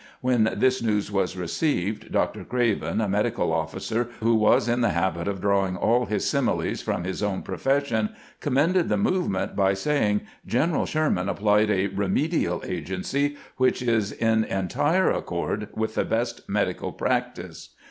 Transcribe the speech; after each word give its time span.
When 0.21 0.51
this 0.55 0.81
news 0.81 1.11
was 1.11 1.37
received. 1.37 2.11
Dr. 2.11 2.43
Craven, 2.43 2.99
a 3.01 3.07
medical 3.07 3.53
officer 3.53 4.07
who 4.19 4.33
was 4.33 4.67
in 4.67 4.81
the 4.81 4.89
habit 4.89 5.27
of 5.27 5.39
drawing 5.41 5.77
all 5.77 6.07
his 6.07 6.27
similes 6.27 6.81
from 6.81 7.03
his 7.03 7.21
own 7.21 7.43
profession, 7.43 8.09
commended 8.39 8.89
the 8.89 8.97
movement 8.97 9.55
by 9.55 9.75
saying:" 9.75 10.21
Greneral 10.49 10.87
Sher 10.87 11.07
388 11.07 11.15
CAMPAIGNING 11.15 11.27
WITH 11.27 11.27
GRANT 11.27 11.27
man 11.27 11.29
applied 11.29 11.69
a 11.69 11.87
remedial 12.55 12.63
agency 12.65 13.37
wHeli 13.59 13.87
is 13.87 14.11
in 14.11 14.43
entire 14.45 15.11
accord 15.11 15.67
with 15.75 15.93
the 15.93 16.03
best 16.03 16.49
medical 16.49 16.91
practice. 16.91 17.75